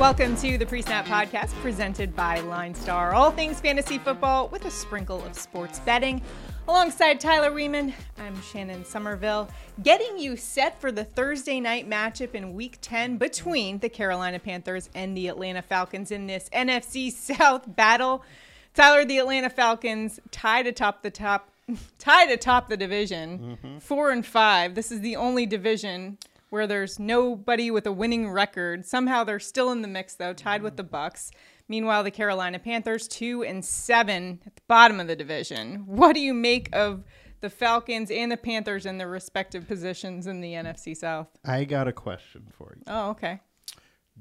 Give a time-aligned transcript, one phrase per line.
[0.00, 3.12] Welcome to the Pre Snap Podcast presented by LineStar.
[3.12, 6.22] All things fantasy football with a sprinkle of sports betting.
[6.68, 9.50] Alongside Tyler Riemann, I'm Shannon Somerville,
[9.82, 14.88] getting you set for the Thursday night matchup in Week 10 between the Carolina Panthers
[14.94, 18.24] and the Atlanta Falcons in this NFC South battle.
[18.72, 21.50] Tyler, the Atlanta Falcons tied atop the top,
[21.98, 23.78] tied atop the division, Mm-hmm.
[23.80, 24.74] four and five.
[24.74, 26.16] This is the only division
[26.50, 28.84] where there's nobody with a winning record.
[28.84, 31.30] Somehow they're still in the mix though, tied with the Bucks.
[31.68, 35.84] Meanwhile, the Carolina Panthers two and seven at the bottom of the division.
[35.86, 37.04] What do you make of
[37.40, 41.28] the Falcons and the Panthers in their respective positions in the NFC South?
[41.44, 42.82] I got a question for you.
[42.86, 43.40] Oh, okay.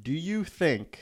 [0.01, 0.99] Do you think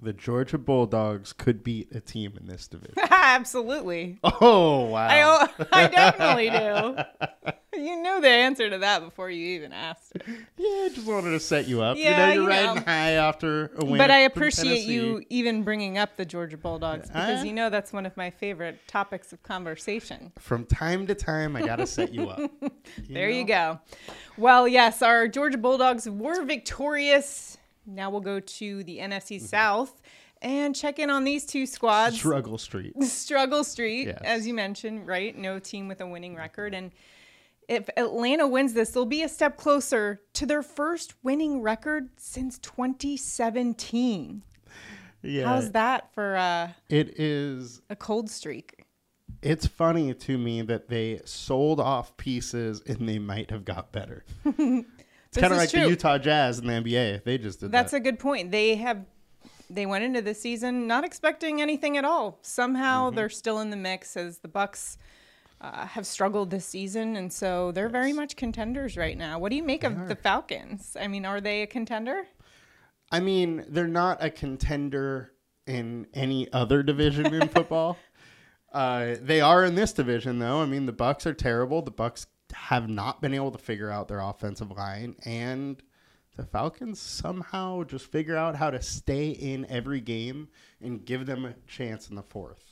[0.00, 2.94] the Georgia Bulldogs could beat a team in this division?
[3.10, 4.18] Absolutely.
[4.22, 5.08] oh wow!
[5.08, 7.52] I, I definitely do.
[7.70, 10.16] You knew the answer to that before you even asked.
[10.16, 10.22] it.
[10.56, 11.96] yeah, I just wanted to set you up.
[11.96, 12.80] Yeah, you know, you're you riding know.
[12.80, 13.98] high after a win.
[13.98, 17.92] But I appreciate you even bringing up the Georgia Bulldogs because Uh, you know that's
[17.92, 20.32] one of my favorite topics of conversation.
[20.40, 22.50] From time to time, I gotta set you up.
[23.08, 23.78] There you go.
[24.36, 27.57] Well, yes, our Georgia Bulldogs were victorious.
[27.88, 29.46] Now we'll go to the NFC Mm-hmm.
[29.46, 30.00] South
[30.42, 32.16] and check in on these two squads.
[32.16, 32.94] Struggle Street.
[33.02, 34.20] Struggle Street, Yes.
[34.22, 35.36] as you mentioned, right?
[35.36, 36.74] No team with a winning record.
[36.74, 36.92] And
[37.68, 42.58] if Atlanta wins this, they'll be a step closer to their first winning record since
[42.58, 44.42] 2017.
[45.22, 47.82] Yeah, How's that for uh, it is.
[47.90, 48.84] a cold streak?
[49.42, 54.24] It's funny to me that they sold off pieces and they might have got better.
[55.28, 55.82] It's kind of like true.
[55.82, 57.24] the Utah Jazz in the NBA.
[57.24, 57.98] They just did That's that.
[57.98, 58.50] a good point.
[58.50, 59.04] They have
[59.70, 62.38] they went into the season not expecting anything at all.
[62.42, 63.16] Somehow Mm-hmm.
[63.16, 64.96] they're still in the mix as the Bucks
[65.60, 69.38] uh, have struggled this season, and so they're very much contenders right now.
[69.38, 70.96] What do you make of the Falcons?
[70.98, 72.22] I mean, are they a contender?
[73.10, 75.32] I mean, they're not a contender
[75.66, 77.98] in any other division in football.
[78.72, 80.60] Uh, they are in this division, though.
[80.62, 81.82] I mean, the Bucks are terrible.
[81.82, 85.82] The Bucks have not been able to figure out their offensive line, and
[86.36, 90.48] the Falcons somehow just figure out how to stay in every game
[90.80, 92.68] and give them a chance in the fourth.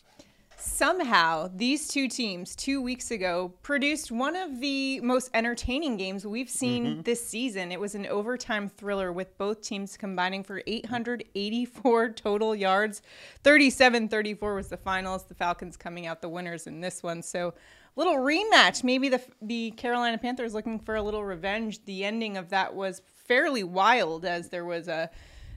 [0.59, 6.49] Somehow, these two teams two weeks ago produced one of the most entertaining games we've
[6.49, 7.03] seen mm-hmm.
[7.03, 7.71] this season.
[7.71, 13.03] It was an overtime thriller with both teams combining for 884 total yards.
[13.45, 15.25] 37 34 was the finals.
[15.25, 17.23] The Falcons coming out the winners in this one.
[17.23, 17.53] So,
[17.97, 18.85] little rematch.
[18.85, 21.85] Maybe the, the Carolina Panthers looking for a little revenge.
[21.85, 25.11] The ending of that was fairly wild as there was a.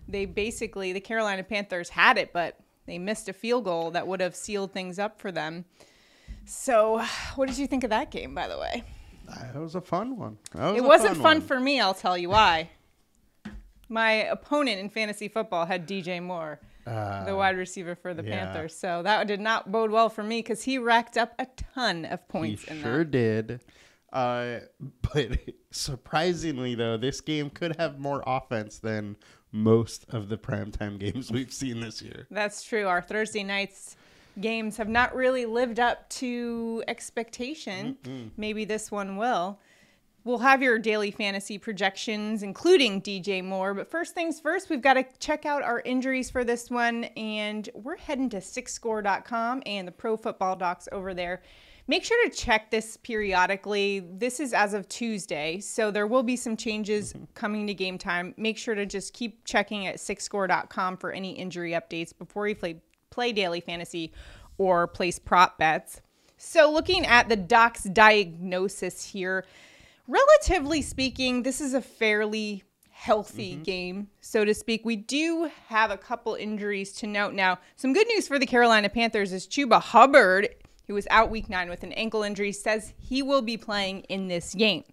[0.07, 2.57] They basically, the Carolina Panthers had it, but
[2.87, 5.65] they missed a field goal that would have sealed things up for them.
[6.45, 7.05] So,
[7.35, 8.83] what did you think of that game, by the way?
[9.29, 10.39] Ah, that was a fun one.
[10.55, 11.41] Was It wasn't fun one.
[11.41, 12.71] for me, I'll tell you why.
[13.87, 16.59] My opponent in fantasy football had DJ Moore,
[17.25, 18.45] the wide receiver for the Uh, yeah.
[18.45, 18.75] Panthers.
[18.75, 22.19] So that did not bode well for me because he racked up a ton of
[22.21, 23.11] He points in sure that.
[23.11, 23.61] did.
[24.11, 24.59] Uh,
[25.13, 25.37] but
[25.71, 29.15] surprisingly, though, this game could have more offense than
[29.51, 32.27] most of the primetime games we've seen this year.
[32.31, 32.87] That's true.
[32.87, 33.95] Our Thursday nights
[34.39, 38.31] games have not really lived up to expectation.
[38.37, 39.59] Maybe this one will.
[40.29, 43.73] We'll have your daily fantasy projections, including DJ Moore.
[43.73, 47.05] But first things first, we've got to check out our injuries for this one.
[47.17, 51.41] And we're heading to sicscore.com and the Pro Football Docs over there.
[51.87, 54.01] Make sure to check this periodically.
[54.01, 57.23] This is as of Tuesday, so there will be some changes mm-hmm.
[57.33, 58.35] coming to game time.
[58.37, 62.75] Make sure to just keep checking at sicscore.com for any injury updates before you play,
[63.09, 64.13] play daily fantasy
[64.59, 66.01] or place prop bets.
[66.37, 69.43] So, looking at the doc's diagnosis here,
[70.09, 73.63] relatively speaking, this is a fairly healthy mm-hmm.
[73.63, 74.83] game, so to speak.
[74.83, 77.59] We do have a couple injuries to note now.
[77.77, 80.49] Some good news for the Carolina Panthers is Chuba Hubbard,
[80.87, 84.27] who was out week nine with an ankle injury, says he will be playing in
[84.27, 84.83] this game.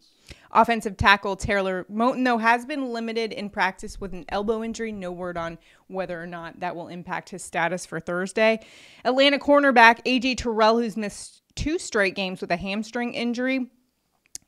[0.53, 4.92] Offensive tackle Taylor Moton, though, has been limited in practice with an elbow injury.
[4.92, 5.59] No word on
[5.89, 8.65] whether or not that will impact his status for Thursday.
[9.04, 13.66] Atlanta cornerback AJ Terrell, who's missed two straight games with a hamstring injury.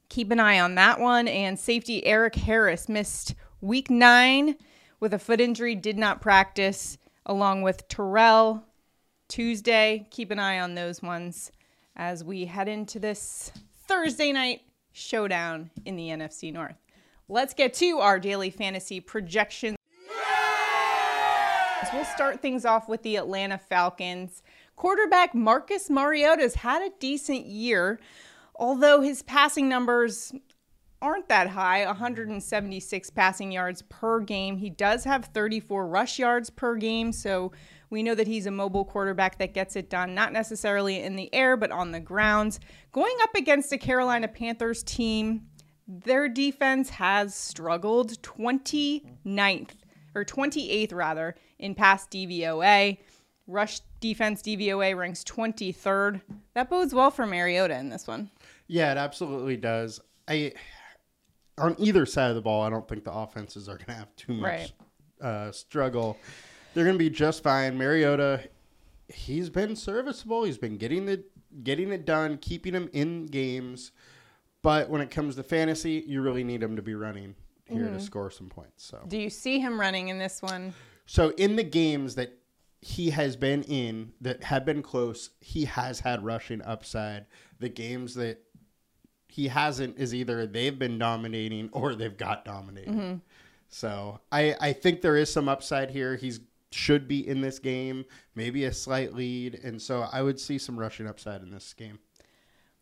[0.09, 1.29] Keep an eye on that one.
[1.29, 4.57] And safety Erik Harris missed week nine
[5.01, 8.65] with a foot injury, did not practice, along with Terrell
[9.29, 10.07] Tuesday.
[10.11, 11.53] Keep an eye on those ones
[11.97, 13.53] as we head into this
[13.87, 14.63] Thursday night
[14.93, 16.77] showdown in the NFC North.
[17.29, 19.77] Let's get to our daily fantasy projections.
[21.93, 24.43] We'll start things off with the Atlanta Falcons.
[24.77, 27.99] Quarterback Marcus Mariota's had a decent year,
[28.59, 30.33] although his passing numbers
[31.01, 34.57] aren't that high 176 passing yards per game.
[34.57, 37.13] He does have 34 rush yards per game.
[37.13, 37.53] So
[37.91, 41.33] we know that he's a mobile quarterback that gets it done, not necessarily in the
[41.33, 42.59] air, but on the grounds.
[42.93, 45.47] Going up against a Carolina Panthers team,
[45.87, 49.71] their defense has struggled 29th
[50.15, 52.99] or 28th rather in pass DVOA.
[53.47, 56.21] Rush defense DVOA ranks 23rd.
[56.53, 58.31] That bodes well for Mariota in this one.
[58.69, 60.01] Yeah, it absolutely does.
[60.29, 60.53] I
[61.57, 64.15] on either side of the ball, I don't think the offenses are going to have
[64.17, 64.73] too much
[65.21, 65.29] right.
[65.29, 66.17] uh, struggle.
[66.75, 67.77] They're going to be just fine.
[67.77, 68.49] Mariota,
[69.09, 70.45] he's been serviceable.
[70.45, 71.25] He's been getting the
[71.63, 73.93] getting it done, keeping him in games.
[74.63, 77.95] But when it comes to fantasy, you really need him to be running here mm-hmm.
[77.95, 78.85] to score some points.
[78.85, 80.75] So, do you see him running in this one?
[81.07, 82.39] So, in the games that
[82.81, 87.27] he has been in that have been close, he has had rushing upside.
[87.61, 88.43] The games that
[89.29, 92.95] he hasn't is either they've been dominating or they've got dominated.
[92.95, 93.17] Mm-hmm.
[93.69, 96.17] So I I think there is some upside here.
[96.17, 96.41] He's
[96.71, 98.05] should be in this game,
[98.35, 101.99] maybe a slight lead, and so I would see some rushing upside in this game.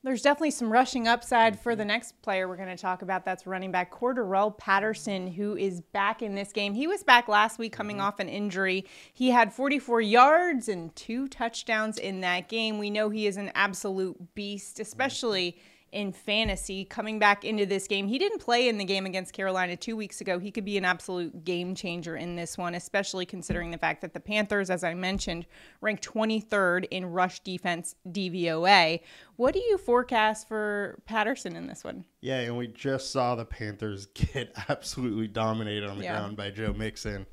[0.02, 3.24] There's definitely some rushing upside for the next player we're going to talk about.
[3.24, 6.74] That's running back Cordarrelle Patterson, who is back in this game.
[6.74, 8.06] He was back last week coming mm-hmm.
[8.06, 8.84] off an injury.
[9.12, 12.78] He had 44 yards and two touchdowns in that game.
[12.78, 15.52] We know he is an absolute beast, especially.
[15.52, 15.60] Mm-hmm
[15.92, 18.08] in fantasy coming back into this game.
[18.08, 20.38] He didn't play in the game against Carolina two weeks ago.
[20.38, 24.12] He could be an absolute game changer in this one, especially considering the fact that
[24.12, 25.46] the Panthers, as I mentioned,
[25.80, 29.00] ranked 23rd in rush defense DVOA.
[29.36, 32.04] What do you forecast for Patterson in this one?
[32.20, 36.18] Yeah, and we just saw the Panthers get absolutely dominated on the yeah.
[36.18, 37.26] ground by Joe Mixon.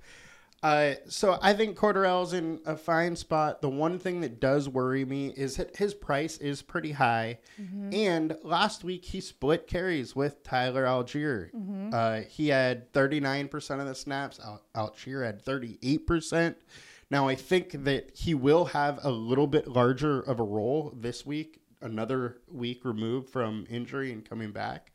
[0.64, 3.62] Uh, so I think Cordarrelle's in a fine spot.
[3.62, 7.40] The one thing that does worry me is that his price is pretty high.
[7.62, 7.94] Mm-hmm.
[7.94, 11.52] And last week he split carries with Tyler Allgeier.
[11.52, 11.90] Mm-hmm.
[11.94, 14.40] Uh, he had 39% of the snaps.
[14.40, 16.56] Al- Allgeier had 38%.
[17.12, 21.26] Now I think that he will have a little bit larger of a role this
[21.26, 24.94] week, another week removed from injury and coming back.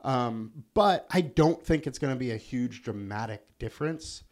[0.00, 4.24] Um, but I don't think it's going to be a huge dramatic difference.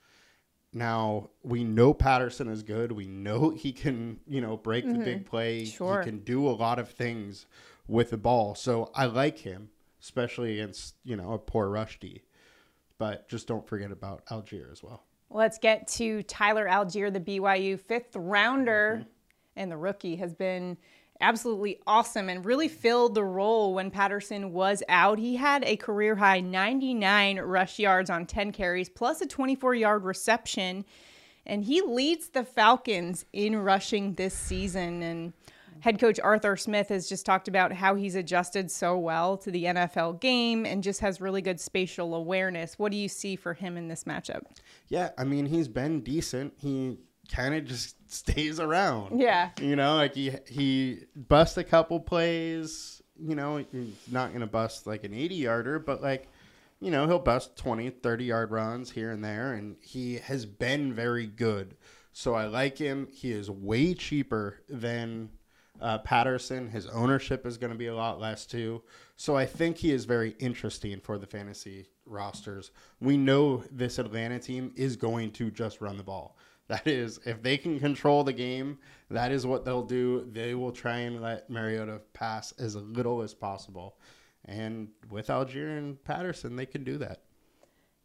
[0.72, 2.92] Now we know Patterson is good.
[2.92, 4.98] We know he can, you know, break mm-hmm.
[4.98, 5.64] the big play.
[5.64, 6.00] Sure.
[6.00, 7.46] He can do a lot of things
[7.88, 8.54] with the ball.
[8.54, 9.70] So I like him,
[10.00, 12.22] especially against, you know, a poor rush D.
[12.98, 15.02] But just don't forget about Allgeier as well.
[15.30, 18.98] Let's get to Tyler Allgeier, the BYU fifth rounder.
[19.00, 19.08] Mm-hmm.
[19.56, 20.78] And the rookie has been
[21.20, 25.18] absolutely awesome and really filled the role when Patterson was out.
[25.18, 30.04] He had a career high 99 rush yards on 10 carries, plus a 24 yard
[30.04, 30.84] reception.
[31.46, 35.02] And he leads the Falcons in rushing this season.
[35.02, 35.32] And
[35.80, 39.64] head coach Arthur Smith has just talked about how he's adjusted so well to the
[39.64, 42.78] NFL game and just has really good spatial awareness.
[42.78, 44.42] What do you see for him in this matchup?
[44.88, 46.54] Yeah, I mean, he's been decent.
[46.58, 46.98] He
[47.30, 49.20] kind of just stays around.
[49.20, 49.50] Yeah.
[49.60, 53.02] You know, like he he busts a couple plays.
[53.18, 56.28] You know, he's not gonna bust like an 80 yarder, but like,
[56.80, 60.94] you know, he'll bust 20, 30 yard runs here and there, and he has been
[60.94, 61.76] very good.
[62.12, 63.08] So I like him.
[63.12, 65.30] He is way cheaper than
[65.80, 66.68] uh, Patterson.
[66.68, 68.82] His ownership is going to be a lot less too.
[69.16, 72.70] So I think he is very interesting for the fantasy rosters.
[73.00, 76.36] We know this Atlanta team is going to just run the ball.
[76.70, 78.78] That is, if they can control the game,
[79.10, 80.28] that is what they'll do.
[80.30, 83.96] They will try and let Mariota pass as little as possible.
[84.44, 87.22] And with Allgeier and Patterson, they can do that.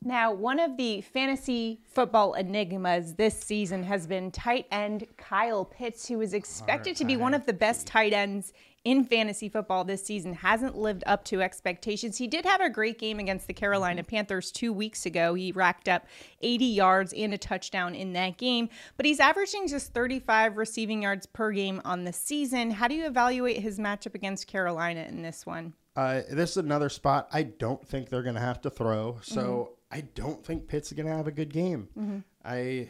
[0.01, 6.07] Now, one of the fantasy football enigmas this season has been tight end Kyle Pitts,
[6.07, 8.51] who is expected to be one of the best tight ends
[8.85, 12.17] in fantasy football this season hasn't lived up to expectations.
[12.17, 14.15] He did have a great game against the Carolina mm-hmm.
[14.15, 15.33] Panthers two weeks ago.
[15.33, 16.05] He racked up
[16.41, 21.25] 80 yards and a touchdown in that game, but he's averaging just 35 receiving yards
[21.25, 22.71] per game on the season.
[22.71, 25.73] How do you evaluate his matchup against Carolina in this one?
[25.95, 29.17] Uh, this is another spot I don't think they're going to have to throw.
[29.23, 29.97] So mm-hmm.
[29.97, 31.87] I don't think Pitts is going to have a good game.
[31.97, 32.19] Mm-hmm.
[32.43, 32.89] I,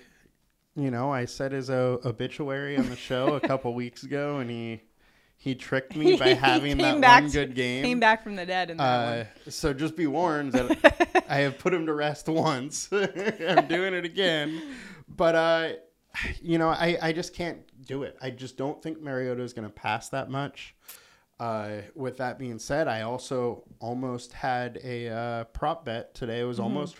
[0.75, 4.81] you know, I said his obituary on the show a couple weeks ago, and he
[5.37, 7.83] he tricked me by having that one good game.
[7.83, 9.51] Came back from the dead in that uh, one.
[9.51, 12.89] So just be warned that I have put him to rest once.
[12.91, 14.61] I'm doing it again.
[15.07, 15.69] But uh,
[16.41, 18.17] you know, I, I just can't do it.
[18.21, 20.75] I just don't think Mariota is going to pass that much.
[21.37, 26.39] Uh, with that being said, I also almost had a uh, prop bet today.
[26.39, 26.77] It was mm-hmm.
[26.77, 26.99] almost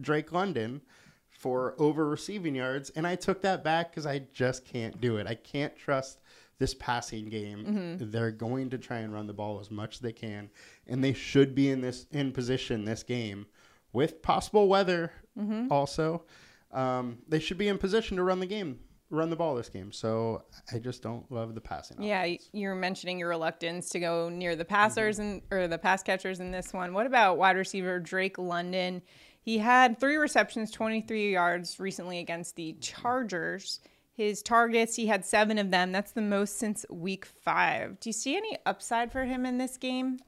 [0.00, 0.82] Drake London
[1.30, 5.26] for over receiving yards, and I took that back because I just can't do it.
[5.26, 6.20] I can't trust
[6.60, 7.64] this passing game.
[7.64, 8.10] Mm-hmm.
[8.10, 10.50] They're going to try and run the ball as much as they can,
[10.86, 13.46] and they should be in this in position this game
[13.92, 15.10] with possible weather.
[15.36, 15.72] Mm-hmm.
[15.72, 16.22] Also,
[16.70, 19.90] um, they should be in position to run the game, run the ball this game.
[19.90, 22.02] So I just don't love the passing.
[22.02, 26.02] Yeah, y- you're mentioning your reluctance to go near the passers and or the pass
[26.02, 26.92] catchers in this one.
[26.92, 29.00] What about wide receiver Drake London?
[29.40, 33.80] He had three receptions, 23 yards recently against the Chargers.
[34.20, 35.92] His targets, he had seven of them.
[35.92, 37.98] That's the most since week five.
[38.00, 40.18] Do you see any upside for him in this game?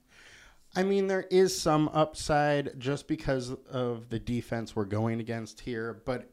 [0.75, 6.01] I mean, there is some upside just because of the defense we're going against here,
[6.07, 6.31] but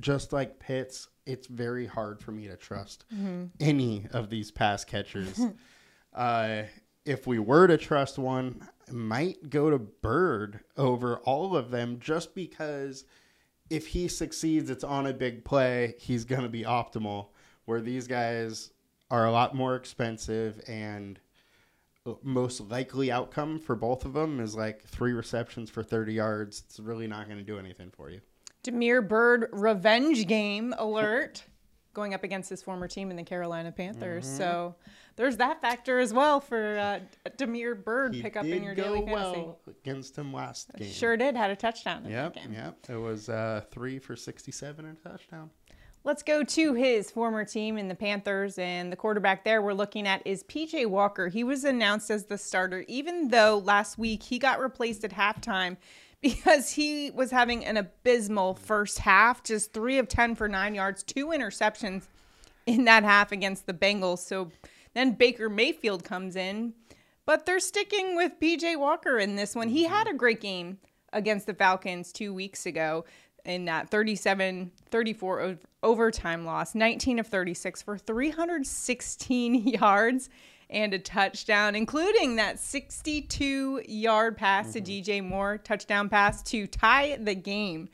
[0.00, 3.04] just like Pitts, it's very hard for me to trust
[3.60, 5.40] any of these pass catchers.
[6.16, 6.62] uh,
[7.04, 12.00] if we were to trust one, I might go to Byrd over all of them
[12.00, 13.04] just because
[13.72, 17.28] if he succeeds, it's on a big play, he's going to be optimal.
[17.64, 18.70] Where these guys
[19.10, 21.18] are a lot more expensive and
[22.22, 26.64] most likely outcome for both of them is like three receptions for 30 yards.
[26.66, 28.20] It's really not going to do anything for you.
[28.62, 31.44] Damiere Byrd revenge game alert
[31.94, 34.24] going up against his former team in the Carolina Panthers.
[34.26, 34.36] Mm-hmm.
[34.36, 34.74] So
[35.16, 37.00] there's that factor as well for uh,
[37.36, 39.40] Damiere Byrd He pick up in your go daily fantasy.
[39.40, 40.90] well against him last game.
[40.90, 41.36] Sure did.
[41.36, 42.52] Had a touchdown Yep, game.
[42.52, 42.78] yep.
[42.88, 45.50] It was uh, three for 67 and a touchdown.
[46.04, 50.08] Let's go to his former team in the Panthers, and the quarterback there we're looking
[50.08, 51.28] at is PJ Walker.
[51.28, 55.76] He was announced as the starter, even though last week he got replaced at halftime
[56.22, 61.02] because he was having an abysmal first half, just three of 10 for nine yards,
[61.02, 62.04] two interceptions
[62.64, 64.20] in that half against the Bengals.
[64.20, 64.50] So
[64.94, 66.74] then Baker Mayfield comes in,
[67.26, 69.68] but they're sticking with PJ Walker in this one.
[69.68, 69.94] He mm-hmm.
[69.94, 70.78] had a great game
[71.12, 73.04] against the Falcons two weeks ago
[73.44, 80.30] in that 37 34 o- overtime loss 19 of 36 for 316 yards
[80.72, 87.16] and a touchdown including that 62 yard pass to DJ Moore touchdown pass to tie
[87.20, 87.88] the game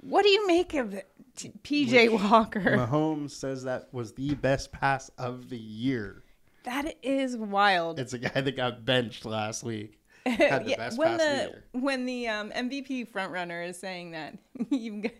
[0.00, 1.00] what do you make of
[1.36, 6.22] t- PJ Walker Mahomes says that was the best pass of the year.
[6.64, 9.98] that is wild It's a guy that got benched last week.
[10.26, 11.64] Had the Yeah, best when pass of the the year.
[11.72, 14.36] when the um, MVP frontrunner is saying that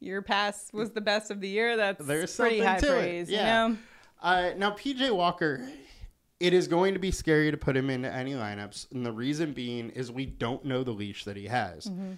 [0.00, 3.30] your pass was the best of the year, that's There's pretty high to it, praise.
[3.30, 3.66] yeah.
[3.68, 3.78] You know,
[4.22, 5.66] Uh, now, PJ Walker,
[6.40, 8.90] it is going to be scary to put him into any lineups.
[8.92, 11.84] And the reason being is we don't know the leash that he has.
[11.84, 12.12] Mm-hmm.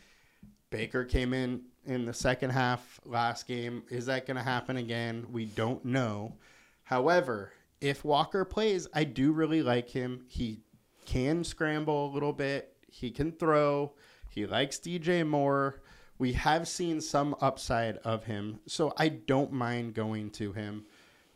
[0.70, 3.82] Baker came in in the second half last game.
[3.90, 5.26] Is that going to happen again?
[5.30, 6.36] We don't know.
[6.84, 10.24] However, if Walker plays, I do really like him.
[10.28, 10.60] He
[11.04, 13.92] can scramble a little bit, he can throw,
[14.30, 15.82] he likes DJ Moore.
[16.18, 20.84] We have seen some upside of him, so I don't mind going to him.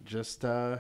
[0.05, 0.79] Just uh,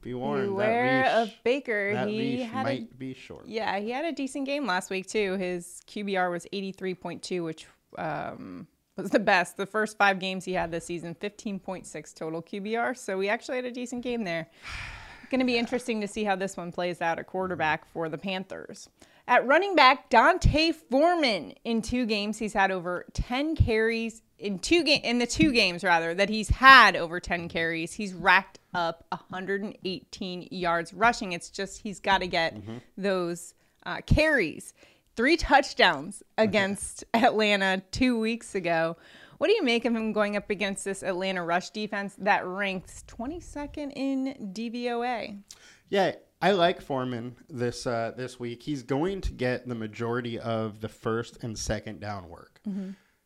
[0.00, 0.48] be warned.
[0.48, 1.92] beware that of Baker.
[1.94, 3.46] that he leash had a, might be short.
[3.46, 5.34] yeah, he had a decent game last week too.
[5.34, 7.66] His QBR was eighty three point two, which
[7.96, 8.66] um,
[8.96, 9.56] was the best.
[9.56, 12.96] The first five games he had this season, fifteen point six total QBR.
[12.96, 14.48] So we actually had a decent game there.
[15.30, 18.16] Going to be interesting to see how this one plays out at quarterback for the
[18.16, 18.88] Panthers.
[19.26, 24.82] At running back, D'Onta Foreman in two games he's had over 10 carries in two
[24.84, 27.92] ga- in the two games rather that he's had over 10 carries.
[27.92, 31.32] He's racked up 118 yards rushing.
[31.32, 32.56] It's just he's got to get
[32.96, 33.54] those
[33.86, 34.74] uh, carries.
[35.16, 38.96] Three touchdowns against Atlanta 2 weeks ago.
[39.38, 43.04] What do you make of him going up against this Atlanta rush defense that ranks
[43.06, 45.40] 22nd in DVOA?
[45.88, 48.62] Yeah, I like Foreman this uh, this week.
[48.62, 52.60] He's going to get the majority of the first and second down work.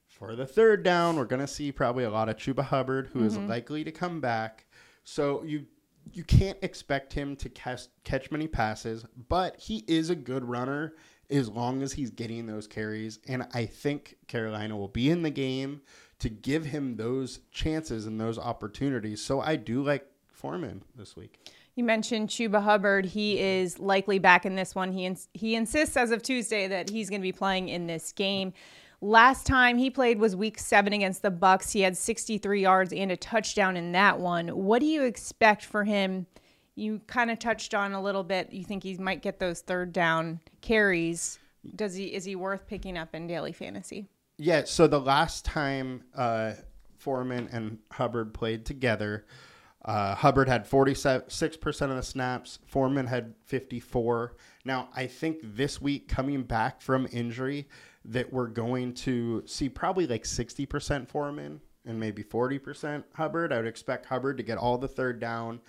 [0.06, 3.24] For the third down, we're going to see probably a lot of Chuba Hubbard, who
[3.24, 4.66] is likely to come back.
[5.04, 5.66] So you
[6.12, 10.94] you can't expect him to catch catch many passes, but he is a good runner
[11.30, 13.18] as long as he's getting those carries.
[13.26, 15.80] And I think Carolina will be in the game
[16.18, 19.22] to give him those chances and those opportunities.
[19.22, 21.38] So I do like Foreman this week.
[21.74, 23.06] You mentioned Chuba Hubbard.
[23.06, 23.44] He mm-hmm.
[23.44, 24.92] is likely back in this one.
[24.92, 28.12] He ins- he insists as of Tuesday that he's going to be playing in this
[28.12, 28.52] game.
[29.04, 31.72] Last time he played was week 7 against the Bucks.
[31.72, 34.46] He had 63 yards and a touchdown in that one.
[34.46, 36.26] What do you expect for him?
[36.76, 38.52] You kind of touched on a little bit.
[38.52, 41.40] You think he might get those third down carries.
[41.74, 44.06] Does he is he worth picking up in daily fantasy?
[44.38, 46.52] Yeah, so the last time uh,
[46.96, 49.26] Foreman and Hubbard played together,
[49.84, 54.36] uh, Hubbard had 46% of the snaps, Foreman had 54.
[54.64, 57.66] Now, I think this week coming back from injury
[58.04, 63.52] that we're going to see probably like 60% Foreman and maybe 40% Hubbard.
[63.52, 65.60] I would expect Hubbard to get all the third down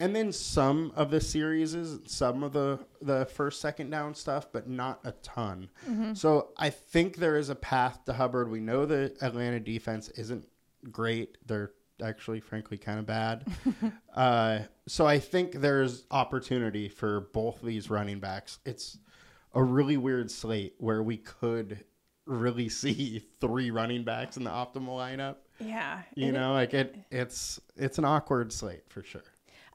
[0.00, 4.48] and then some of the series is some of the the first second down stuff,
[4.50, 5.68] but not a ton.
[6.14, 8.50] So I think there is a path to Hubbard.
[8.50, 10.48] We know the Atlanta defense isn't
[10.90, 11.36] great.
[11.46, 13.46] They're actually, frankly, kind of bad.
[14.14, 18.58] uh, so I think there's opportunity for both these running backs.
[18.64, 18.98] It's
[19.54, 21.84] a really weird slate where we could
[22.26, 25.36] really see three running backs in the optimal lineup.
[25.58, 26.02] Yeah.
[26.14, 29.22] You and it- know, like it, it's it's an awkward slate for sure.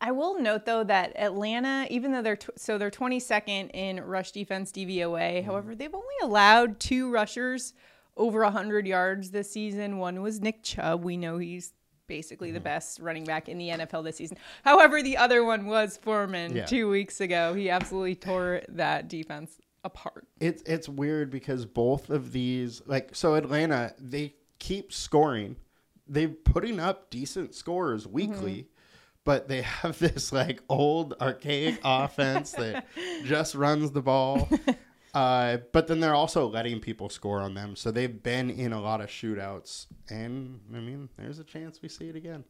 [0.02, 4.32] I will note though that Atlanta, even though they're tw- so they're 22nd in rush
[4.32, 5.46] defense DVOA, Mm-hmm.
[5.46, 7.74] however, they've only allowed two rushers
[8.18, 9.98] over 100 yards this season.
[9.98, 11.04] One was Nick Chubb.
[11.04, 11.74] We know he's
[12.08, 12.54] basically Mm-hmm.
[12.56, 14.38] the best running back in the NFL this season.
[14.64, 16.66] However, the other one was Foreman Yeah.
[16.66, 17.54] two weeks ago.
[17.54, 20.28] He absolutely tore that defense apart.
[20.42, 25.56] It's it's weird because both of these like so Atlanta they keep scoring.
[26.08, 28.68] They're putting up decent scores weekly,
[29.24, 32.88] but they have this like old archaic offense that
[33.24, 34.50] just runs the ball.
[35.14, 37.78] Uh, but then they're also letting people score on them.
[37.78, 39.86] So they've been in a lot of shootouts.
[40.10, 42.44] And I mean, there's a chance we see it again.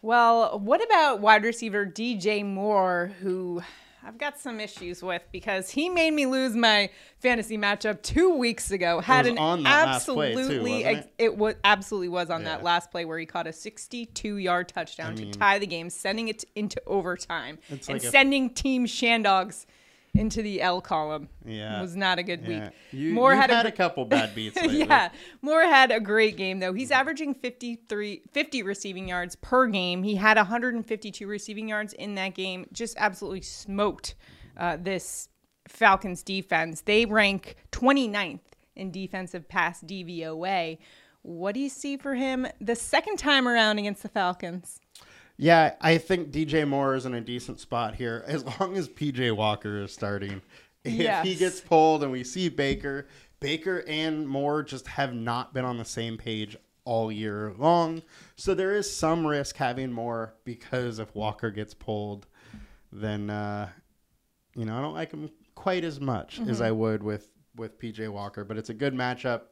[0.00, 3.62] Well, what about wide receiver DJ Moore, who
[4.06, 8.70] I've got some issues with because he made me lose my fantasy matchup two weeks
[8.70, 9.00] ago.
[9.00, 10.84] Had was an on that last play, too, absolutely,
[11.18, 11.36] it?
[11.36, 15.32] was absolutely was on that last play where he caught a 62-yard touchdown I mean-
[15.32, 19.66] to tie the game, sending it into overtime It's and like a- sending Team Shandogs
[20.18, 21.28] into the L column.
[21.44, 21.78] Yeah.
[21.78, 22.64] It was not a good Yeah.
[22.64, 22.72] week.
[22.92, 24.78] You, Moore had, had, a a couple bad beats lately.
[24.80, 25.10] yeah,
[25.42, 26.72] Moore had a great game though.
[26.72, 30.02] He's averaging 53 50 receiving yards per game.
[30.02, 32.66] He had 152 receiving yards in that game.
[32.72, 34.14] Just absolutely smoked
[34.56, 35.28] uh, this
[35.68, 36.82] Falcons defense.
[36.82, 38.40] They rank 29th
[38.74, 40.78] in defensive pass DVOA.
[41.22, 44.80] What do you see for him the second time around against the Falcons?
[45.36, 49.36] Yeah, I think DJ Moore is in a decent spot here as long as PJ
[49.36, 50.42] Walker is starting.
[50.84, 53.08] If he gets pulled and we see Baker,
[53.40, 58.02] Baker and Moore just have not been on the same page all year long.
[58.36, 62.26] So there is some risk having Moore because if Walker gets pulled,
[62.92, 63.68] then uh,
[64.54, 68.08] you know I don't like him quite as much as I would with with PJ
[68.10, 68.44] Walker.
[68.44, 69.42] But it's a good matchup,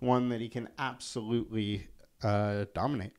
[0.00, 1.86] one that he can absolutely
[2.22, 3.12] uh, dominate.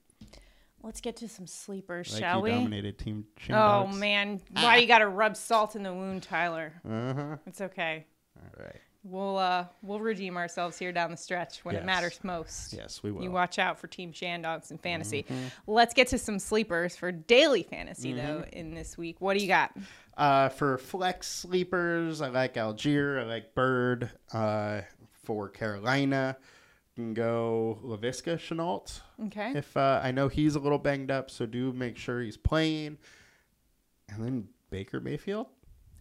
[0.84, 2.52] Let's get to some sleepers, Like shall we?
[2.52, 3.98] dominated Team Chin Oh Dogs.
[3.98, 6.74] man, why you got to rub salt in the wound, Tyler?
[6.88, 7.36] Uh huh.
[7.46, 8.06] It's okay.
[8.38, 8.76] All right.
[9.04, 12.72] We'll uh we'll redeem ourselves here down the stretch when it matters most.
[12.74, 13.24] Yes, we will.
[13.24, 15.24] You watch out for Team Shandogs in fantasy.
[15.24, 15.48] Mm-hmm.
[15.66, 19.20] Let's get to some sleepers for daily fantasy though in this week.
[19.20, 19.76] What do you got?
[20.18, 23.20] Uh, for flex sleepers, I like Allgeier.
[23.22, 24.12] I like Byrd.
[24.32, 24.82] Uh,
[25.24, 26.36] for Carolina,
[26.96, 29.02] can go Laviska Shenault.
[29.28, 29.54] Okay.
[29.56, 32.98] If uh, I know he's a little banged up, so do make sure he's playing.
[34.10, 35.48] And then Baker Mayfield.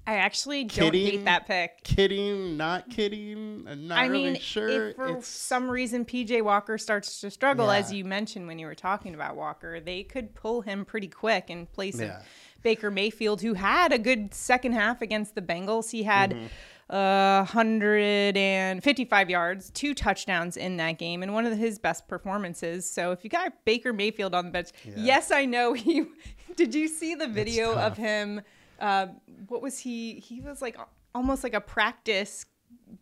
[0.07, 1.25] I actually don't hate Kidding.
[1.25, 1.85] that pick.
[1.85, 3.67] Kidding, not kidding.
[3.69, 4.89] I'm not I really mean, sure.
[4.89, 8.67] if for It's- some reason PJ Walker starts to struggle, as you mentioned when you
[8.67, 12.21] were talking about Walker, they could pull him pretty quick in place Yeah.
[12.21, 12.27] of
[12.63, 15.91] Baker Mayfield, who had a good second half against the Bengals.
[15.93, 16.47] He had Mm-hmm.
[16.91, 22.91] Uh, 155 yards, two touchdowns in that game, and one of his best performances.
[22.91, 26.07] So if you got Baker Mayfield on the bench, yes, I know he.
[26.57, 28.43] Did you see the video of him?
[28.79, 29.09] Uh,
[29.49, 30.15] what was he?
[30.15, 30.77] He was like
[31.15, 32.47] almost like a practice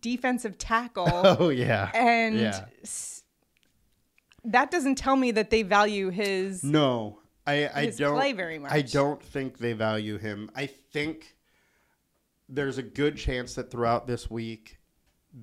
[0.00, 1.08] defensive tackle.
[1.40, 2.64] oh yeah, and yeah.
[2.82, 3.22] s-
[4.44, 8.16] that doesn't tell me that they value his No, I, I don't.
[8.16, 10.50] play very I don't think they value him.
[10.54, 11.36] I think
[12.48, 14.78] there's a good chance that throughout this week,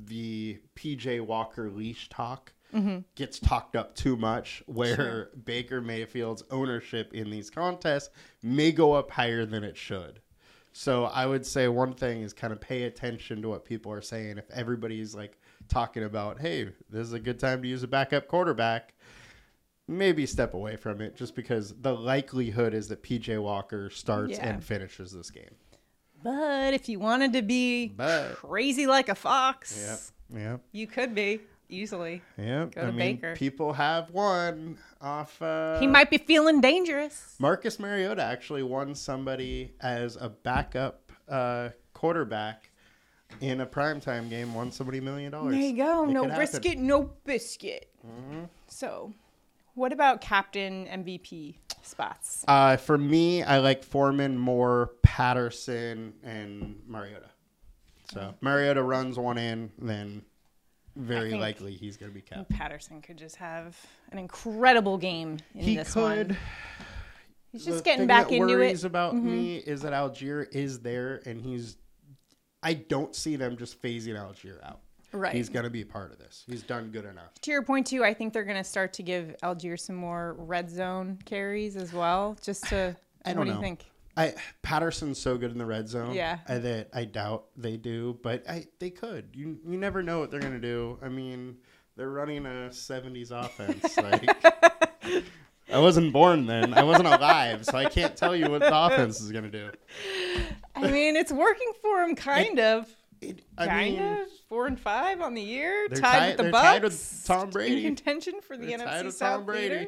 [0.05, 2.99] the PJ Walker leash talk Mm-hmm.
[3.15, 8.09] gets talked up too much, where Baker Mayfield's ownership in these contests
[8.43, 10.19] may go up higher than it should.
[10.73, 14.01] So I would say one thing is kind of pay attention to what people are
[14.01, 14.37] saying.
[14.39, 15.39] If everybody's like
[15.69, 18.93] talking about, hey, this is a good time to use a backup quarterback,
[19.87, 24.49] maybe step away from it just because the likelihood is that PJ Walker starts Yeah.
[24.49, 25.55] and finishes this game.
[26.25, 30.41] But if you wanted to be But- crazy like a fox, Yep.
[30.41, 30.61] Yep.
[30.71, 32.23] you could be easily.
[32.39, 32.73] Yep.
[32.73, 33.35] Go I mean, Baker.
[33.35, 35.39] people have won off.
[35.39, 37.35] Uh, he might be feeling dangerous.
[37.37, 42.71] Marcus Mariota actually won somebody as a backup uh, quarterback
[43.39, 44.55] in a primetime game.
[44.55, 45.53] Won somebody a million dollars.
[45.53, 46.05] There you go.
[46.05, 46.23] It no.
[46.25, 46.87] Mm-hmm.
[46.87, 47.91] no biscuit.
[48.67, 49.13] So,
[49.75, 52.43] what about captain MVP spots?
[52.47, 57.29] Uh, for me, I like Foreman, Moore, Patterson, and Mariota.
[58.11, 60.23] So Mariota runs one in, then
[60.95, 62.45] very likely he's going to be captain.
[62.57, 63.77] Patterson could just have
[64.11, 66.29] an incredible game in He this could.
[66.29, 66.37] one.
[67.51, 68.55] He's just the getting back that into it.
[68.57, 71.77] worries about me is that Allgeier is there, and he's.
[72.61, 74.81] I don't see them just phasing Allgeier out.
[75.15, 75.33] Right.
[75.33, 76.43] He's gonna be a part of this.
[76.47, 77.33] He's done good enough.
[77.41, 80.35] To your point too, I think they're going to start to give Allgeier some more
[80.37, 82.95] red zone carries as well, just to.
[83.25, 83.57] I don't what do know.
[83.57, 83.85] you think?
[84.17, 86.13] I Patterson's so good in the red zone.
[86.13, 86.39] Yeah.
[86.47, 89.29] That I doubt they do, but I they could.
[89.33, 90.99] You you never know what they're gonna do.
[91.01, 91.57] I mean,
[91.95, 93.97] they're running a '70s offense.
[94.05, 95.31] Like,
[95.71, 96.73] I wasn't born then.
[96.73, 99.71] I wasn't alive, so I can't tell you what the offense is gonna do.
[100.75, 102.87] I mean, it's working for him, kind of.
[103.21, 106.43] It, I Kind mean, of four and five on the year, tied tied- with the
[106.43, 106.63] they're Bucks.
[106.65, 107.85] tied with Tom Brady.
[107.85, 109.87] in contention for the They're tied NFC with South Tom Brady.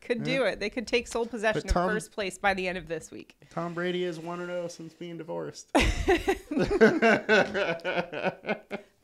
[0.00, 0.60] Could do it.
[0.60, 3.10] They could take sole possession But Tom- of first place by the end of this
[3.10, 3.36] week.
[3.48, 5.70] Tom Brady is one and zero since being divorced.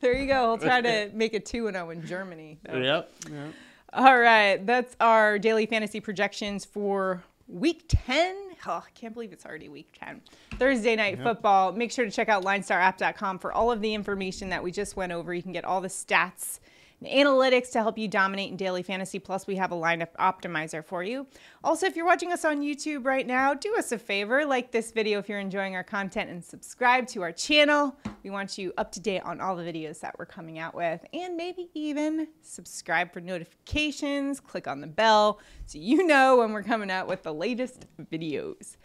[0.01, 0.47] There you go.
[0.47, 2.57] We'll try to make it two and zero in Germany.
[2.63, 2.77] though.
[2.77, 3.11] yep.
[3.31, 3.53] yep.
[3.93, 8.35] All right, that's our daily fantasy projections for week 10.
[8.67, 10.21] Oh, I can't believe it's already week 10.
[10.57, 11.71] Thursday night football.
[11.71, 15.11] Make sure to check out linestarapp.com for all of the information that we just went
[15.11, 15.33] over.
[15.33, 16.59] You can get all the stats
[17.07, 19.19] analytics to help you dominate in daily fantasy.
[19.19, 21.25] Plus, we have a lineup optimizer for you.
[21.63, 24.91] Also, if you're watching us on YouTube right now, do us a favor, like this
[24.91, 27.95] video if you're enjoying our content and subscribe to our channel.
[28.23, 31.03] We want you up to date on all the videos that we're coming out with
[31.13, 36.63] and maybe even subscribe for notifications, click on the bell so you know when we're
[36.63, 38.77] coming out with the latest videos.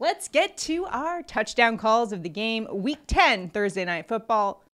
[0.00, 4.64] Let's get to our touchdown calls of the game, week 10, Thursday night football.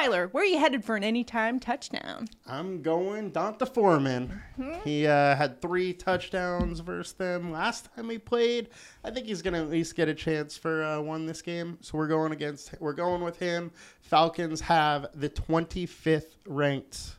[0.00, 2.26] Tyler, where are you headed for an anytime touchdown?
[2.46, 4.40] I'm going D'Onta Foreman.
[4.82, 8.70] He uh, had three touchdowns versus them last time we played.
[9.04, 11.76] I think he's gonna at least get a chance for uh, one this game.
[11.82, 12.74] So we're going against.
[12.80, 13.72] We're going with him.
[14.00, 17.16] Falcons have the 25th ranked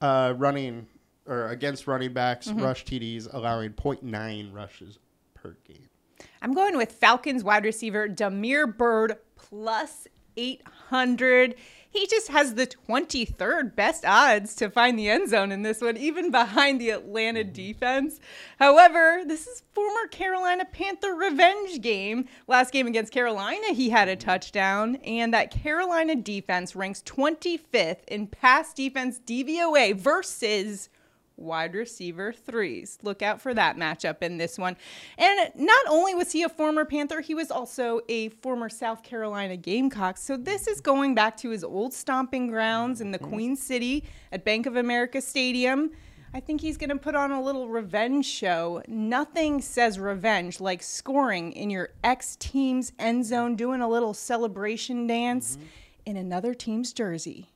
[0.00, 0.86] uh, running
[1.26, 4.98] or against running backs rush TDs, allowing 0.9 rushes
[5.34, 5.90] per game.
[6.40, 11.54] I'm going with Falcons wide receiver Damiere Byrd plus 800.
[11.90, 15.96] He just has the 23rd best odds to find the end zone in this one,
[15.96, 17.52] even behind the Atlanta mm-hmm.
[17.52, 18.20] defense.
[18.58, 22.26] However, this is former Carolina Panther revenge game.
[22.46, 24.28] Last game against Carolina, he had a mm-hmm.
[24.28, 30.90] touchdown, and that Carolina defense ranks 25th in pass defense DVOA versus
[31.38, 32.98] wide receiver threes.
[33.02, 34.76] Look out for that matchup in this one.
[35.16, 39.56] And not only was he a former Panther, he was also a former South Carolina
[39.56, 40.16] Gamecock.
[40.16, 43.28] So this is going back to his old stomping grounds in the mm-hmm.
[43.28, 45.90] Queen City at Bank of America Stadium.
[46.34, 48.82] I think he's going to put on a little revenge show.
[48.86, 55.06] Nothing says revenge like scoring in your ex team's end zone, doing a little celebration
[55.06, 55.66] dance mm-hmm.
[56.04, 57.48] in another team's jersey.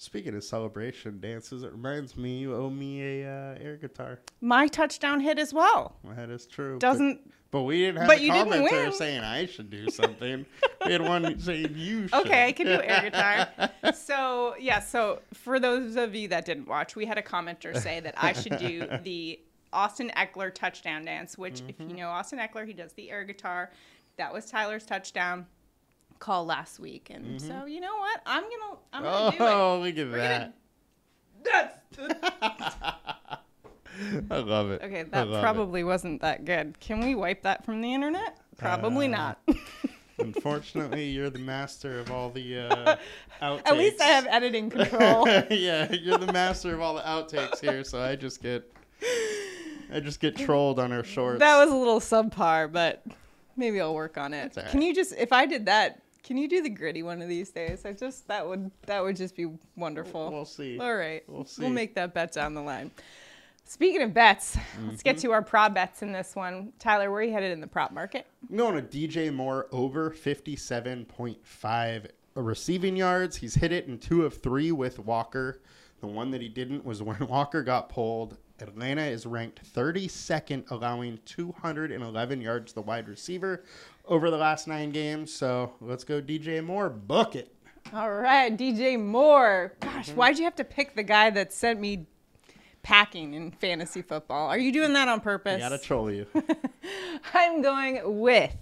[0.00, 4.20] Speaking of celebration dances, it reminds me you owe me a uh, air guitar.
[4.40, 5.96] My touchdown hit as well.
[6.04, 6.78] That is true.
[6.78, 8.92] Doesn't But, we didn't have But a you didn't win.
[8.92, 10.46] saying I should do something.
[10.86, 12.26] we had one saying you should.
[12.26, 13.48] Okay, I can do air guitar.
[13.94, 17.98] So yeah, so for those of you that didn't watch, we had a commenter say
[18.00, 19.40] that I should do the
[19.72, 21.90] Austin Ekeler touchdown dance, which if Mm-hmm.
[21.90, 23.70] you know Austin Ekeler, he does the air guitar.
[24.16, 25.46] That was Tyler's touchdown
[26.18, 28.20] call last week, and so you know what?
[28.26, 29.40] I'm gonna I'm gonna do it.
[29.40, 29.60] Mm-hmm.
[29.60, 30.54] Oh, look at We're that.
[31.44, 32.38] gonna- That's
[34.30, 34.82] I love it.
[34.82, 35.02] okay.
[35.04, 35.42] That love it.
[35.42, 36.78] probably wasn't that good.
[36.80, 38.36] Can we wipe that from the internet?
[38.56, 39.38] Probably Uh, not.
[40.20, 42.96] Unfortunately, you're the master of all the uh,
[43.40, 43.62] outtakes.
[43.66, 45.28] At least I have editing control.
[45.50, 48.64] yeah, you're the master of all the outtakes here, so I just get,
[49.92, 51.38] I just get trolled on our shorts.
[51.38, 53.04] That was a little subpar, but
[53.56, 54.58] maybe I'll work on it.
[54.58, 57.28] All Can you just if I did that, can you do the gritty one of
[57.28, 57.86] these days?
[57.86, 60.30] I just that would that would just be wonderful.
[60.30, 60.78] We'll see.
[60.78, 61.24] All right.
[61.26, 61.62] We'll see.
[61.62, 62.90] We'll make that bet down the line.
[63.64, 65.22] Speaking of bets, let's get Mm-hmm.
[65.28, 66.72] to our prop bets in this one.
[66.78, 68.26] Tyler, where are you headed in the prop market?
[68.50, 73.36] I'm going to DJ Moore over 57.5 receiving yards.
[73.36, 75.60] He's hit it in two of three with Walker.
[76.00, 78.36] The one that he didn't was when Walker got pulled.
[78.60, 83.64] Atlanta is ranked 32nd, allowing 211 yards to the wide receiver
[84.08, 85.32] over the last nine games.
[85.32, 86.88] So let's go DJ Moore.
[86.90, 87.54] Book it.
[87.92, 89.74] All right, DJ Moore.
[89.80, 90.16] Gosh, Mm-hmm.
[90.16, 92.06] why'd you have to pick the guy that sent me
[92.82, 94.48] packing in fantasy football?
[94.48, 95.56] Are you doing that on purpose?
[95.56, 96.26] I gotta troll you.
[97.34, 98.54] I'm going with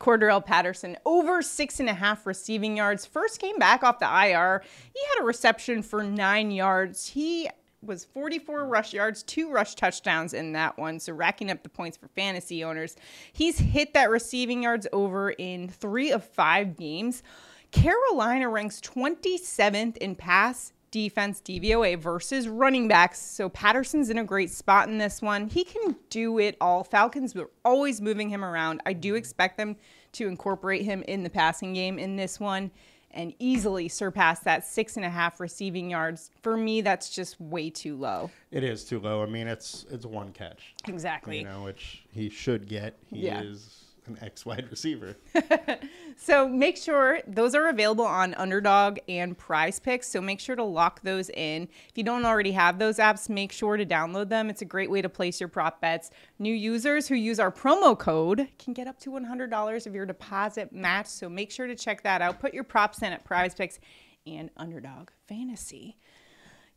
[0.00, 3.06] Cordarrelle Patterson over six and a half receiving yards.
[3.06, 4.62] First came back off the IR.
[4.94, 7.08] He had a reception for nine yards.
[7.08, 7.48] He
[7.82, 10.98] was 44 rush yards, two rush touchdowns in that one.
[10.98, 12.96] So racking up the points for fantasy owners.
[13.32, 17.22] He's hit that receiving yards over in three of five games.
[17.70, 23.20] Carolina ranks 27th in pass defense DVOA versus running backs.
[23.20, 25.48] So Patterson's in a great spot in this one.
[25.48, 26.84] He can do it all.
[26.84, 28.80] Falcons were always moving him around.
[28.86, 29.76] I do expect them
[30.12, 32.70] to incorporate him in the passing game in this one
[33.16, 36.30] and easily surpass that six and a half receiving yards.
[36.42, 38.30] For me, that's just way too low.
[38.52, 39.22] It is too low.
[39.22, 41.38] I mean, it's it's one catch, Exactly.
[41.38, 42.96] you know, which he should get.
[43.10, 43.40] He Yeah.
[43.42, 45.16] is an X wide receiver.
[46.18, 50.04] So make sure those are available on Underdog and PrizePicks.
[50.04, 51.68] So make sure to lock those in.
[51.90, 54.48] If you don't already have those apps, make sure to download them.
[54.48, 56.10] It's a great way to place your prop bets.
[56.38, 60.72] New users who use our promo code can get up to $100 of your deposit
[60.72, 61.06] match.
[61.06, 62.40] So make sure to check that out.
[62.40, 63.78] Put your props in at PrizePicks
[64.26, 65.98] and Underdog Fantasy.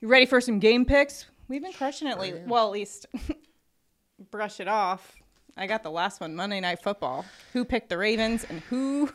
[0.01, 1.25] You ready for some game picks?
[1.47, 2.43] We've been crushing it lately.
[2.45, 3.05] Well, at least
[4.31, 5.15] brush it off.
[5.59, 7.25] I got the last one Monday Night Football.
[7.51, 9.09] Who picked the Ravens and who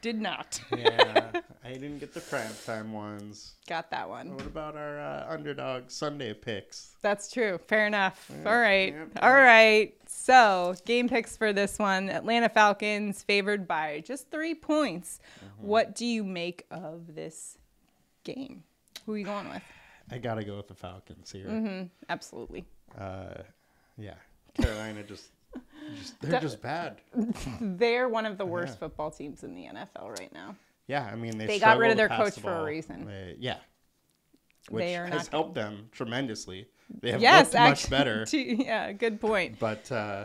[0.00, 0.58] did not?
[0.74, 1.30] yeah,
[1.64, 3.52] I didn't get the prime time ones.
[3.68, 4.34] got that one.
[4.34, 6.96] What about our uh, underdog Sunday picks?
[7.02, 7.60] That's true.
[7.68, 8.30] Fair enough.
[8.46, 8.94] All right.
[8.94, 9.08] yep.
[9.20, 9.94] All right.
[10.06, 15.20] So, game picks for this one Atlanta Falcons favored by just three points.
[15.44, 15.66] Mm-hmm.
[15.66, 17.58] What do you make of this
[18.24, 18.62] game?
[19.04, 19.62] Who are you going with?
[20.10, 21.44] I gotta go with the Falcons here.
[21.44, 21.82] Mm-hmm.
[22.08, 22.64] Absolutely.
[22.98, 23.34] Uh,
[23.98, 24.14] yeah,
[24.54, 25.28] Carolina just,
[25.98, 27.00] just they're just bad.
[27.60, 30.56] They're one of the worst football teams in the NFL right now.
[30.86, 33.06] Yeah, I mean they, They got rid of their coach the for a reason.
[33.06, 33.58] They- yeah,
[34.68, 36.66] which has helped them tremendously.
[37.00, 39.58] They have yes, looked much better, yeah, good point.
[39.60, 40.24] but uh,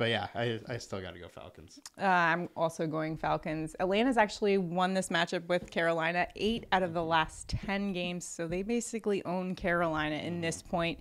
[0.00, 1.78] but yeah, I I still got to go Falcons.
[2.00, 3.76] Uh, I'm also going Falcons.
[3.78, 8.24] Atlanta's actually won this matchup with Carolina eight out of the last 10 games.
[8.24, 11.00] So they basically own Carolina in this point.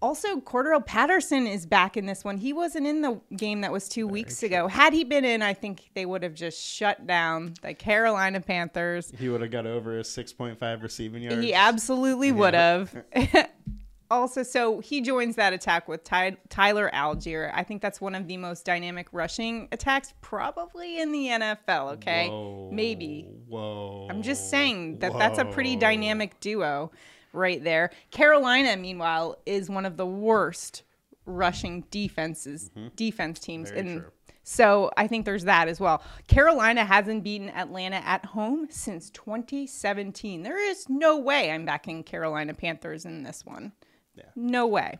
[0.00, 2.36] Also, Cordarrelle Patterson is back in this one.
[2.36, 4.68] He wasn't in the game that was two weeks ago.
[4.68, 9.12] Had he been in, I think they would have just shut down the Carolina Panthers.
[9.18, 10.00] He would have got over
[10.36, 11.42] point five receiving yards.
[11.42, 12.94] He absolutely would have.
[14.10, 17.50] also, so he joins that attack with Ty- Tyler Allgeier.
[17.52, 22.28] I think that's one of the most dynamic rushing attacks probably in the NFL, okay?
[22.28, 23.28] Whoa, Maybe.
[23.48, 24.06] Whoa.
[24.10, 26.92] I'm just saying that that's a pretty dynamic duo
[27.32, 27.90] right there.
[28.10, 30.82] Carolina, meanwhile, is one of the worst
[31.26, 33.76] rushing defenses, defense teams Mm-hmm.
[33.76, 34.10] Very in true.
[34.44, 36.02] so I think there's that as well.
[36.26, 40.42] Carolina hasn't beaten Atlanta at home since 2017.
[40.42, 43.72] There is no way I'm backing Carolina Panthers in this one.
[44.14, 44.24] Yeah.
[44.34, 44.98] No way.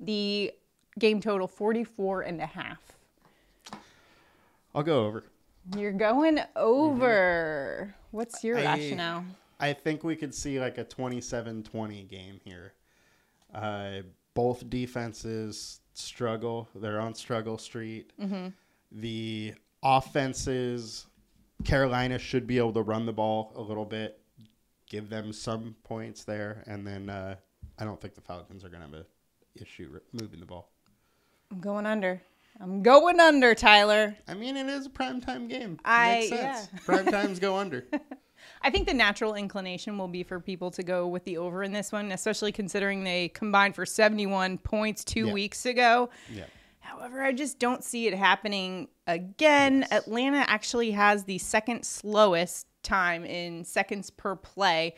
[0.00, 0.52] The
[0.98, 2.80] game total 44 and a half.
[4.74, 5.24] I'll go over.
[5.76, 7.94] You're going over.
[8.10, 8.66] What's your Mm-hmm.
[8.68, 9.24] I- rationale?
[9.60, 12.72] I think we could see like a 27-20 game here.
[13.54, 14.02] Uh,
[14.34, 16.68] both defenses struggle.
[16.74, 18.12] They're on struggle street.
[18.20, 18.48] Mm-hmm.
[18.92, 21.06] The offenses,
[21.64, 24.20] Carolina should be able to run the ball a little bit,
[24.88, 27.34] give them some points there, and then uh,
[27.78, 30.70] I don't think the Falcons are going to have a issue moving the ball.
[31.50, 32.22] I'm going under.
[32.60, 34.16] I'm going under, Tyler.
[34.26, 35.78] I mean, it is a primetime game.
[35.84, 36.68] I- Makes sense.
[36.72, 36.78] yeah.
[36.84, 37.84] Prime times go under.
[38.62, 41.72] I think the natural inclination will be for people to go with the over in
[41.72, 45.32] this one, especially considering they combined for 71 points two Yeah.
[45.32, 46.10] weeks ago.
[46.32, 46.44] Yeah.
[46.80, 49.86] However, I just don't see it happening again.
[49.90, 54.94] Atlanta actually has the second slowest time in seconds per play.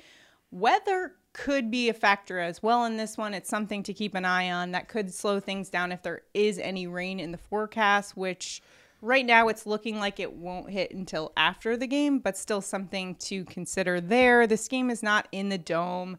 [0.51, 3.35] Weather could be a factor as well in this one.
[3.35, 4.73] It's something to keep an eye on.
[4.73, 8.63] That could slow things down if there is any rain in the forecast, which
[9.01, 13.15] right now it's looking like it won't hit until after the game, but still something
[13.17, 14.47] to consider there.
[14.47, 16.19] This game is not in the dome.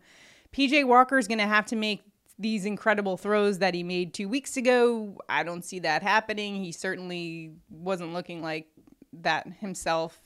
[0.53, 2.01] PJ Walker is going to have to make
[2.37, 5.17] these incredible throws that he made two weeks ago.
[5.29, 6.55] I don't see that happening.
[6.55, 8.67] He certainly wasn't looking like
[9.13, 10.19] that himself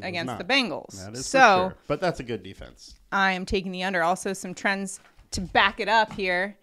[0.00, 0.38] against not.
[0.38, 1.04] the Bengals.
[1.04, 1.76] That is so sure.
[1.86, 2.94] But that's a good defense.
[3.12, 4.02] I am taking the under.
[4.02, 5.00] Also, some trends
[5.32, 6.56] to back it up here.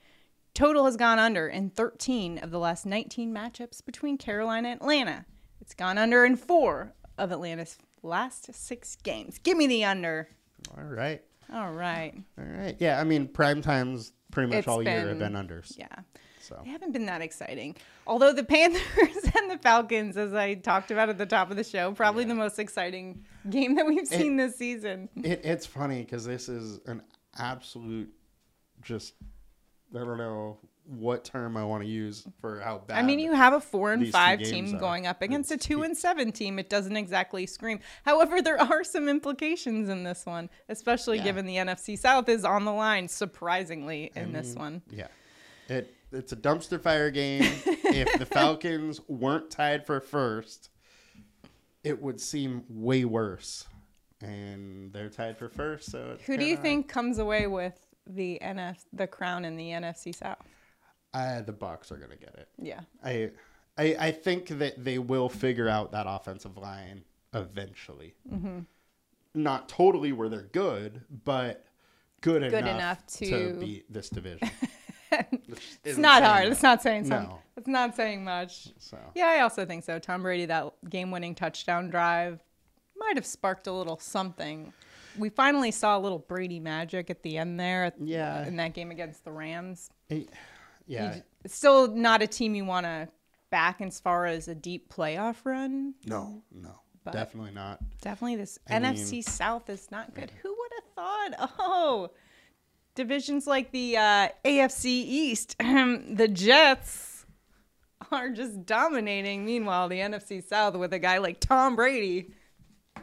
[0.53, 5.25] Total has gone under in 13 of the last 19 matchups between Carolina and Atlanta.
[5.61, 9.37] It's gone under in four of Atlanta's last six games.
[9.39, 10.27] Give me the under.
[10.77, 11.21] All right.
[11.53, 12.13] All right.
[12.37, 12.75] All right.
[12.79, 15.77] Yeah, I mean, prime times pretty much It's all year have been- been unders.
[15.77, 15.87] Yeah.
[16.41, 17.75] So They haven't been that exciting.
[18.07, 21.63] Although the Panthers and the Falcons, as I talked about at the top of the
[21.63, 25.09] show, probably the most exciting game that we've seen this season.
[25.23, 27.03] it, it's funny because this is an
[27.37, 28.09] absolute
[28.81, 29.13] just
[29.95, 32.97] I don't know what term I want to use for how bad.
[32.97, 34.79] I mean, you have a four and five team are.
[34.79, 36.57] going up against a two and seven team.
[36.57, 37.79] It doesn't exactly scream.
[38.05, 41.25] However, there are some implications in this one, especially Yeah.
[41.25, 44.81] given the NFC South is on the line, surprisingly, in this one.
[44.89, 45.07] yeah,
[45.67, 47.43] it it's a dumpster fire game.
[47.65, 50.69] if the Falcons weren't tied for first,
[51.83, 53.67] it would seem way worse
[54.21, 55.91] and they're tied for first.
[55.91, 57.75] So it's Who do you think comes away with
[58.09, 60.37] the NF the crown in the NFC South?
[61.13, 62.49] Uh, the Bucks are gonna get it.
[62.61, 62.81] Yeah.
[63.03, 63.31] I,
[63.77, 68.15] I, I think that they will figure out that offensive line eventually.
[68.31, 68.59] Mm-hmm.
[69.35, 71.65] Not totally where they're good, but
[72.21, 73.53] good, Good enough, enough to...
[73.53, 74.49] to- beat this division.
[75.83, 76.47] It's not hard.
[76.49, 77.29] It's not saying something.
[77.29, 77.39] No.
[77.57, 78.69] It's not saying much.
[78.77, 79.97] So Yeah, I also think so.
[79.97, 82.39] Tom Brady, that game winning touchdown drive
[82.95, 84.71] might have sparked a little something.
[85.19, 88.47] We finally saw a little Brady magic at the end there at- Yeah.
[88.47, 89.89] in that game against the Rams.
[90.09, 90.23] eh,
[90.87, 93.09] yeah, You- still not a team you want to
[93.49, 95.95] back as far as a deep playoff run.
[96.05, 97.79] no, no, But- definitely not.
[98.01, 100.31] Definitely this I NFC mean- South is not good.
[100.41, 101.51] Who would have thought?
[101.59, 102.09] Oh,
[102.95, 107.25] divisions like the uh, AFC East, the Jets
[108.11, 109.45] are just dominating.
[109.45, 112.33] Meanwhile, the NFC South with a guy like Tom Brady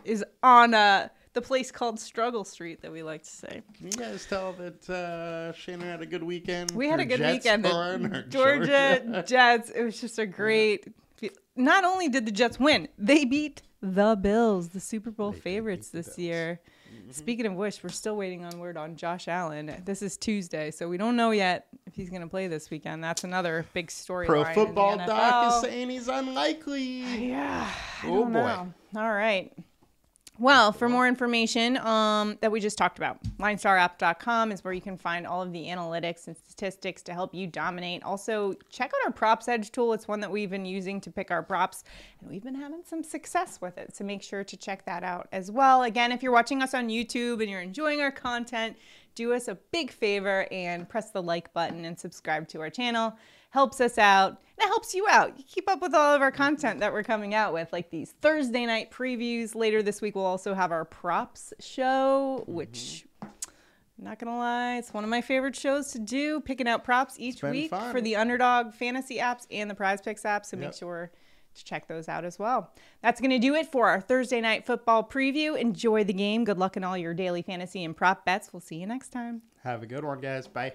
[0.05, 3.63] is on uh, the place called Struggle Street that we like to say.
[3.75, 6.71] Can you guys tell that uh, Shannon had a good weekend?
[6.71, 7.65] We had a good Jets weekend.
[7.65, 9.69] Won, Georgia Jets.
[9.69, 10.89] It was just a great.
[11.55, 15.91] Not only did the Jets win, they beat the Bills, the Super Bowl They favorites
[15.91, 16.59] this year.
[17.11, 19.71] Speaking of which, we're still waiting on word on Josh Allen.
[19.85, 23.05] This is Tuesday, so we don't know yet if he's going to play this weekend.
[23.05, 24.27] That's another big story.
[24.27, 27.03] Pro Football Doc is saying he's unlikely.
[27.29, 27.71] Yeah.
[28.03, 28.31] I Oh, boy.
[28.33, 28.73] know.
[28.97, 29.53] All right.
[30.39, 34.99] Well, for more information um, that we just talked about, linestarapp.com is where you can
[34.99, 38.03] find all of the analytics and statistics to help you dominate.
[38.03, 39.95] Also, check out our Props Edge tool.
[39.95, 41.85] It's one that we've been using to pick our props,
[42.21, 43.97] and we've been having some success with it.
[43.97, 45.85] So make sure to check that out as well.
[45.85, 48.77] Again, if you're watching us on YouTube and you're enjoying our content,
[49.15, 53.17] do us a big favor and press the like button and subscribe to our channel.
[53.57, 54.33] Helps us out.
[54.59, 55.39] And it helps you out.
[55.39, 58.13] You keep up with all of our content that we're coming out with, like these
[58.21, 59.55] Thursday night previews.
[59.55, 64.93] Later this week, we'll also have our props show, which I'm not gonna lie, it's
[64.93, 66.41] one of my favorite shows to do.
[66.41, 67.93] Picking out props each week fun.
[67.93, 70.45] for the underdog fantasy apps and the PrizePicks app.
[70.45, 71.11] So make sure
[71.55, 72.75] to check those out as well.
[73.01, 75.59] That's going to do it for our Thursday night football preview.
[75.59, 76.45] Enjoy the game.
[76.45, 78.53] Good luck in all your daily fantasy and prop bets.
[78.53, 79.41] We'll see you next time.
[79.65, 80.47] Have a good one, guys.
[80.47, 80.75] Bye.